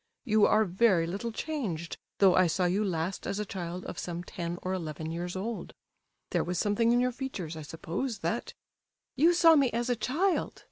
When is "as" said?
3.27-3.37, 9.69-9.91